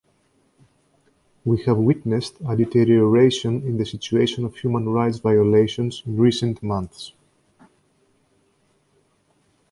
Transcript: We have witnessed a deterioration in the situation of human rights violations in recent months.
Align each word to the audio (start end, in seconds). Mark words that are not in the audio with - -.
We 1.45 1.61
have 1.65 1.77
witnessed 1.77 2.33
a 2.49 2.55
deterioration 2.57 3.61
in 3.61 3.77
the 3.77 3.85
situation 3.85 4.43
of 4.45 4.55
human 4.55 4.89
rights 4.89 5.19
violations 5.19 6.01
in 6.07 6.17
recent 6.17 6.63
months. 6.63 7.13